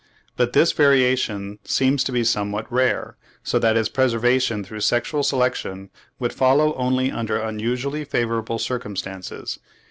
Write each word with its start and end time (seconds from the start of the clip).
but 0.35 0.53
this 0.53 0.71
variation 0.71 1.59
seems 1.63 2.03
to 2.03 2.11
be 2.11 2.23
somewhat 2.23 2.65
rare, 2.73 3.17
so 3.43 3.59
that 3.59 3.77
its 3.77 3.87
preservation 3.87 4.63
through 4.63 4.79
sexual 4.81 5.21
selection 5.21 5.91
would 6.17 6.33
follow 6.33 6.73
only 6.73 7.11
under 7.11 7.47
usually 7.51 8.03
favourable 8.03 8.57
circumstances. 8.57 9.59